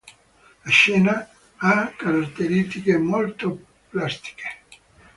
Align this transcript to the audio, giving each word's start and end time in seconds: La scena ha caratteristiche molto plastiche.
La 0.63 0.71
scena 0.71 1.29
ha 1.57 1.93
caratteristiche 1.95 2.97
molto 2.97 3.65
plastiche. 3.87 4.63